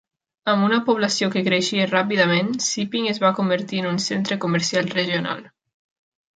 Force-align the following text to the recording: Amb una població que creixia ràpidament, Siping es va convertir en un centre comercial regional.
Amb 0.51 0.63
una 0.67 0.79
població 0.87 1.29
que 1.35 1.43
creixia 1.47 1.85
ràpidament, 1.91 2.49
Siping 2.69 3.11
es 3.13 3.21
va 3.27 3.33
convertir 3.43 3.85
en 3.85 3.91
un 3.93 4.03
centre 4.09 4.41
comercial 4.49 4.93
regional. 4.99 5.49